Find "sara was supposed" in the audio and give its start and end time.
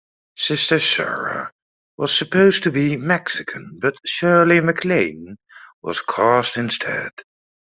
0.79-2.63